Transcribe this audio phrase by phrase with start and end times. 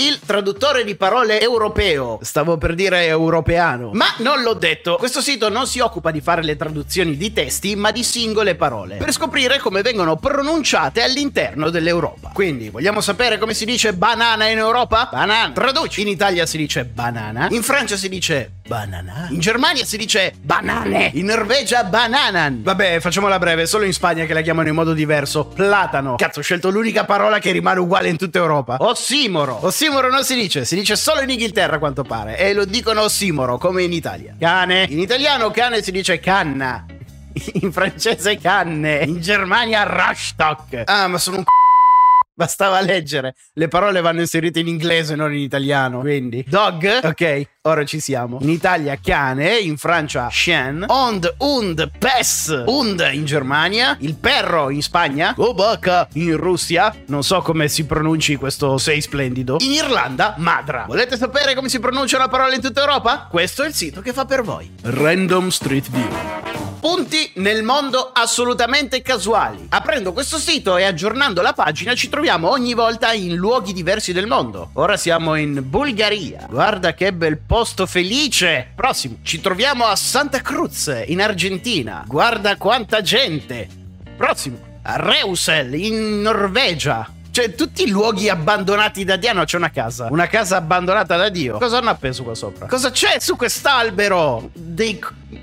[0.00, 2.20] Il traduttore di parole europeo.
[2.22, 3.90] Stavo per dire europeano.
[3.92, 4.96] Ma non l'ho detto.
[4.96, 8.96] Questo sito non si occupa di fare le traduzioni di testi, ma di singole parole.
[8.96, 12.30] Per scoprire come vengono pronunciate all'interno dell'Europa.
[12.32, 15.10] Quindi, vogliamo sapere come si dice banana in Europa?
[15.12, 15.52] Banana.
[15.52, 16.00] Traduci.
[16.00, 17.48] In Italia si dice banana.
[17.50, 19.26] In Francia si dice banana.
[19.28, 21.10] In Germania si dice banane.
[21.12, 22.62] In Norvegia bananan.
[22.62, 23.66] Vabbè, facciamola breve.
[23.66, 25.44] Solo in Spagna che la chiamano in modo diverso.
[25.44, 26.14] Platano.
[26.16, 28.78] Cazzo, ho scelto l'unica parola che rimane uguale in tutta Europa.
[28.80, 29.58] Ossimoro.
[29.60, 32.38] Ossimoro non si dice, si dice solo in Inghilterra a quanto pare.
[32.38, 34.34] E lo dicono ossimoro, come in Italia.
[34.38, 34.86] Cane.
[34.88, 36.84] In italiano cane si dice canna.
[37.60, 39.04] In francese canne.
[39.04, 40.82] In Germania Rastock.
[40.84, 41.59] Ah, ma sono un c***o.
[42.40, 43.34] Bastava leggere.
[43.52, 46.00] Le parole vanno inserite in inglese, non in italiano.
[46.00, 47.00] Quindi, dog.
[47.02, 48.38] Ok, ora ci siamo.
[48.40, 49.58] In Italia, cane.
[49.58, 50.86] In Francia, chien.
[50.88, 52.62] Hond, und, pes.
[52.64, 53.94] Und in Germania.
[54.00, 55.34] Il perro in Spagna.
[55.36, 56.94] Obaka in Russia.
[57.08, 59.56] Non so come si pronunci questo sei splendido.
[59.60, 60.86] In Irlanda, madra.
[60.88, 63.26] Volete sapere come si pronuncia una parola in tutta Europa?
[63.30, 64.76] Questo è il sito che fa per voi.
[64.80, 66.39] Random Street View.
[66.80, 69.66] Punti nel mondo assolutamente casuali.
[69.68, 74.26] Aprendo questo sito e aggiornando la pagina ci troviamo ogni volta in luoghi diversi del
[74.26, 74.70] mondo.
[74.72, 76.46] Ora siamo in Bulgaria.
[76.48, 78.72] Guarda che bel posto felice.
[78.74, 79.18] Prossimo.
[79.22, 82.02] Ci troviamo a Santa Cruz in Argentina.
[82.06, 83.68] Guarda quanta gente.
[84.16, 84.58] Prossimo.
[84.82, 87.06] A Reusel in Norvegia.
[87.30, 89.44] Cioè, tutti i luoghi abbandonati da Dio.
[89.44, 90.08] C'è una casa.
[90.10, 91.58] Una casa abbandonata da Dio.
[91.58, 92.66] Cosa hanno appeso qua sopra?
[92.66, 94.48] Cosa c'è su quest'albero?
[94.54, 94.98] Dei.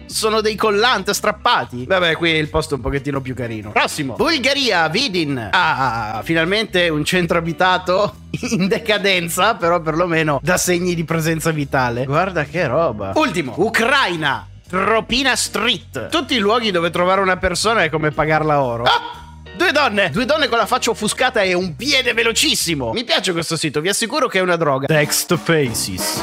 [0.06, 1.86] Sono dei collanti strappati.
[1.86, 3.72] Vabbè, qui il posto è un pochettino più carino.
[3.72, 4.16] Prossimo.
[4.16, 5.50] Bulgaria, Vidin.
[5.52, 8.16] Ah, finalmente un centro abitato
[8.52, 12.06] in decadenza, però perlomeno da segni di presenza vitale.
[12.06, 13.12] Guarda che roba.
[13.16, 13.54] Ultimo.
[13.58, 14.48] Ucraina.
[14.68, 16.10] Tropina Street.
[16.10, 18.84] Tutti i luoghi dove trovare una persona è come pagarla oro.
[18.84, 19.26] Ah!
[19.58, 22.92] Due donne, due donne con la faccia offuscata e un piede velocissimo.
[22.92, 24.86] Mi piace questo sito, vi assicuro che è una droga.
[24.86, 26.22] Text Faces.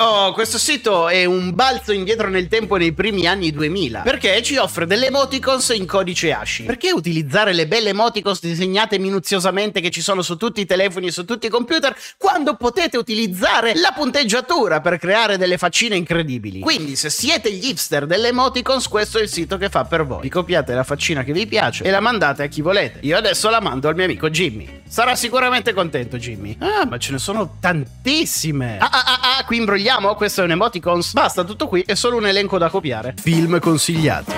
[0.00, 4.56] Oh, questo sito è un balzo indietro nel tempo nei primi anni 2000 perché ci
[4.56, 6.66] offre delle emoticons in codice ASCII.
[6.66, 11.10] Perché utilizzare le belle emoticons disegnate minuziosamente che ci sono su tutti i telefoni e
[11.10, 16.60] su tutti i computer quando potete utilizzare la punteggiatura per creare delle faccine incredibili?
[16.60, 20.20] Quindi, se siete gli hipster delle emoticons, questo è il sito che fa per voi.
[20.20, 23.00] Vi copiate la faccina che vi piace e la mandate a chi volete.
[23.02, 24.82] Io adesso la mando al mio amico Jimmy.
[24.86, 26.56] Sarà sicuramente contento, Jimmy.
[26.60, 28.78] Ah, ma ce ne sono tantissime.
[28.78, 29.87] Ah, ah, ah, ah, qui imbrogliamo.
[30.16, 31.12] Questo è un emoticons.
[31.12, 31.82] Basta, tutto qui.
[31.82, 33.14] È solo un elenco da copiare.
[33.20, 34.32] Film consigliati.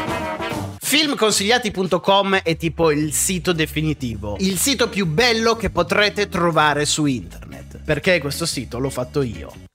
[0.78, 7.81] Filmconsigliati.com è tipo il sito definitivo, il sito più bello che potrete trovare su internet.
[7.84, 9.69] Perché questo sito l'ho fatto io.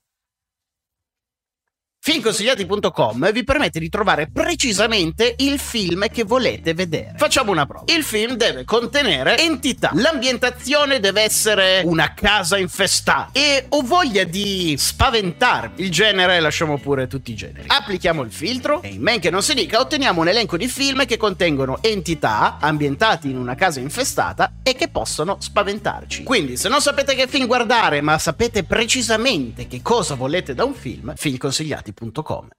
[2.07, 7.16] Filmconsigliati.com vi permette di trovare precisamente il film che volete vedere.
[7.17, 7.91] Facciamo una prova.
[7.91, 9.89] Il film deve contenere entità.
[9.91, 13.29] L'ambientazione deve essere una casa infestata.
[13.31, 15.81] E ho voglia di spaventarmi.
[15.83, 17.63] Il genere lasciamo pure tutti i generi.
[17.66, 21.07] Applichiamo il filtro e in men che non si dica otteniamo un elenco di film
[21.07, 26.22] che contengono entità ambientati in una casa infestata e che possono spaventarci.
[26.22, 30.75] Quindi se non sapete che film guardare ma sapete precisamente che cosa volete da un
[30.75, 31.94] film, filmconsigliati.com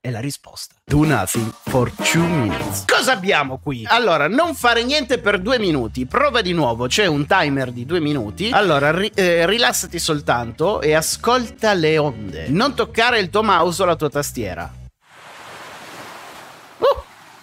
[0.00, 0.74] è la risposta.
[0.84, 2.84] Do nothing for two minutes.
[2.86, 3.84] Cosa abbiamo qui?
[3.86, 6.06] Allora, non fare niente per due minuti.
[6.06, 8.50] Prova di nuovo, c'è un timer di due minuti.
[8.52, 12.48] Allora, ri- eh, rilassati soltanto e ascolta le onde.
[12.48, 14.72] Non toccare il tuo mouse o la tua tastiera.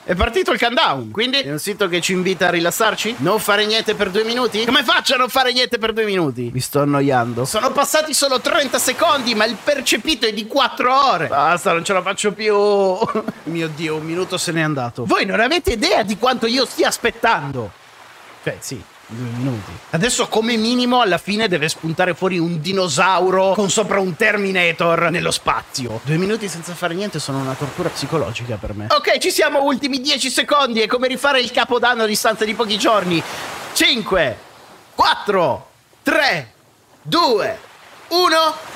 [0.05, 3.15] È partito il countdown, quindi è un sito che ci invita a rilassarci?
[3.19, 4.65] Non fare niente per due minuti?
[4.65, 6.49] Come faccio a non fare niente per due minuti?
[6.51, 7.45] Mi sto annoiando.
[7.45, 11.27] Sono passati solo 30 secondi, ma il percepito è di 4 ore.
[11.27, 12.53] Basta, non ce la faccio più.
[13.43, 15.05] Mio Dio, un minuto se n'è andato.
[15.05, 17.71] Voi non avete idea di quanto io stia aspettando.
[18.43, 18.83] Cioè, sì.
[19.05, 19.71] Due minuti.
[19.89, 25.29] Adesso, come minimo, alla fine deve spuntare fuori un dinosauro con sopra un Terminator nello
[25.31, 25.99] spazio.
[26.03, 28.87] Due minuti senza fare niente sono una tortura psicologica per me.
[28.89, 30.79] Ok, ci siamo, ultimi 10 secondi.
[30.79, 33.21] È come rifare il capodanno a distanza di pochi giorni.
[33.73, 34.37] 5,
[34.95, 35.67] 4,
[36.03, 36.53] 3,
[37.01, 37.59] 2,
[38.07, 38.71] 1.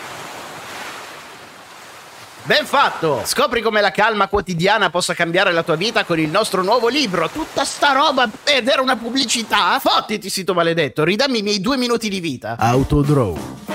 [2.47, 3.23] Ben fatto!
[3.25, 7.27] Scopri come la calma quotidiana possa cambiare la tua vita con il nostro nuovo libro.
[7.27, 9.77] Tutta sta roba ed era una pubblicità?
[9.79, 12.55] Fottiti, sito maledetto, ridammi i miei due minuti di vita.
[12.57, 13.66] Autodraw.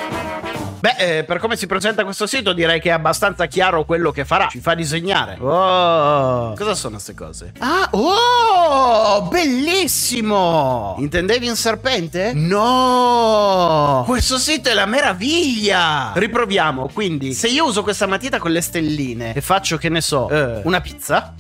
[0.83, 4.25] Beh, eh, per come si presenta questo sito direi che è abbastanza chiaro quello che
[4.25, 4.49] farà.
[4.49, 5.39] Ci fa disegnare.
[5.39, 7.53] Oh, cosa sono queste cose?
[7.59, 10.97] Ah, oh, bellissimo!
[10.99, 12.33] Intendevi un serpente?
[12.35, 14.03] No!
[14.09, 16.11] Questo sito è la meraviglia!
[16.17, 20.29] Riproviamo, quindi, se io uso questa matita con le stelline e faccio, che ne so,
[20.31, 21.33] eh, una pizza...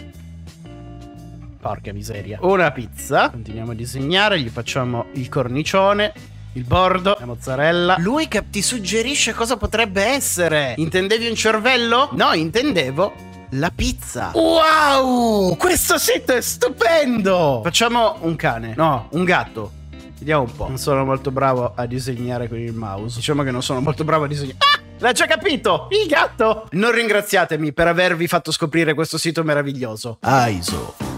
[1.61, 2.39] Porca miseria.
[2.43, 3.29] Una pizza.
[3.31, 6.12] Continuiamo a disegnare, gli facciamo il cornicione.
[6.55, 7.97] Il bordo, la mozzarella.
[7.99, 10.75] Lui che ti suggerisce cosa potrebbe essere.
[10.77, 12.11] Intendevi un cervello?
[12.13, 14.33] No, intendevo la pizza.
[14.35, 15.57] Wow!
[15.57, 17.61] Questo sito è stupendo!
[17.63, 18.75] Facciamo un cane.
[18.77, 19.73] No, un gatto.
[20.19, 20.69] Vediamo un po'.
[20.69, 23.17] Non sono molto bravo a disegnare con il mouse.
[23.17, 24.59] Diciamo che non sono molto bravo a disegnare.
[24.59, 24.81] Ah!
[24.99, 25.89] L'ha già capito!
[25.91, 26.69] Il gatto!
[26.73, 30.19] Non ringraziatemi per avervi fatto scoprire questo sito meraviglioso.
[30.21, 31.12] AISO.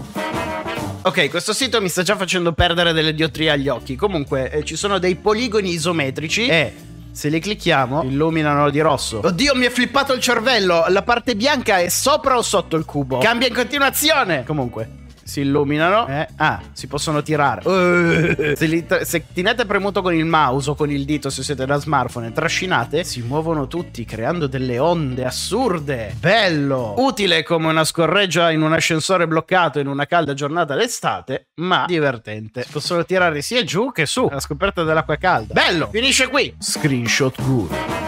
[1.05, 3.95] Ok, questo sito mi sta già facendo perdere delle diottrie agli occhi.
[3.95, 6.73] Comunque, eh, ci sono dei poligoni isometrici e
[7.11, 9.21] se li clicchiamo illuminano di rosso.
[9.23, 10.83] Oddio, mi è flippato il cervello.
[10.87, 13.19] La parte bianca è sopra o sotto il cubo?
[13.19, 14.43] Cambia in continuazione.
[14.45, 16.07] Comunque si illuminano.
[16.07, 16.27] Eh?
[16.37, 17.67] Ah, si possono tirare.
[17.67, 21.65] Uh, se, li, se, tenete premuto con il mouse o con il dito se siete
[21.65, 26.15] da smartphone e trascinate, si muovono tutti creando delle onde assurde.
[26.19, 26.93] Bello!
[26.97, 32.65] Utile come una scorreggia in un ascensore bloccato in una calda giornata d'estate, ma divertente.
[32.71, 35.53] Possono tirare sia giù che su, alla scoperta dell'acqua calda.
[35.53, 35.89] Bello!
[35.91, 36.53] Finisce qui.
[36.59, 38.04] Screenshot guru.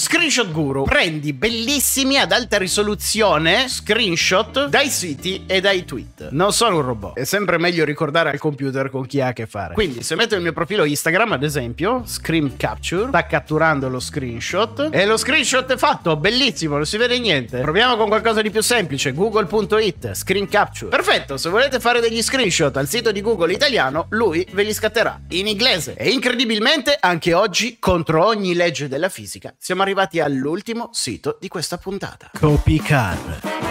[0.00, 6.28] Screenshot Guru prendi bellissimi ad alta risoluzione screenshot dai siti e dai tweet.
[6.30, 7.18] Non sono un robot.
[7.18, 9.74] È sempre meglio ricordare al computer con chi ha a che fare.
[9.74, 14.88] Quindi, se metto il mio profilo Instagram, ad esempio, Screen Capture, sta catturando lo screenshot
[14.90, 17.60] e lo screenshot è fatto, bellissimo, non si vede niente.
[17.60, 20.88] Proviamo con qualcosa di più semplice, google.it, Screen Capture.
[20.88, 25.20] Perfetto, se volete fare degli screenshot al sito di Google italiano, lui ve li scatterà
[25.28, 25.92] in inglese.
[25.92, 31.48] E incredibilmente, anche oggi, contro ogni legge della fisica, siamo arrivati arrivati all'ultimo sito di
[31.48, 32.30] questa puntata.
[32.38, 33.69] Copicar.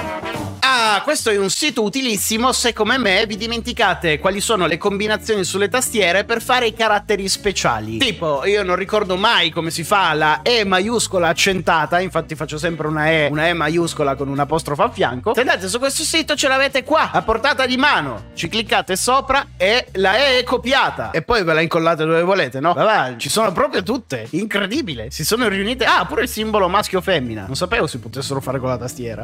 [0.82, 5.44] Ah, questo è un sito utilissimo se come me vi dimenticate quali sono le combinazioni
[5.44, 7.98] sulle tastiere per fare i caratteri speciali.
[7.98, 12.88] Tipo, io non ricordo mai come si fa la E maiuscola accentata, infatti faccio sempre
[12.88, 15.34] una E, una E maiuscola con un apostrofo a fianco.
[15.34, 18.28] Se andate su questo sito ce l'avete qua, a portata di mano.
[18.34, 21.12] Ci cliccate sopra e la E è copiata.
[21.12, 22.74] E poi ve la incollate dove volete, no?
[22.74, 24.28] Vabbè, ci sono proprio tutte.
[24.30, 25.12] Incredibile.
[25.12, 25.84] Si sono riunite.
[25.84, 27.48] Ah, pure il simbolo maschio-femmina.
[27.48, 29.24] Non sapevo si potessero fare con la tastiera.